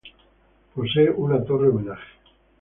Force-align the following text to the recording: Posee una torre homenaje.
Posee 0.73 1.11
una 1.11 1.45
torre 1.45 1.67
homenaje. 1.67 2.11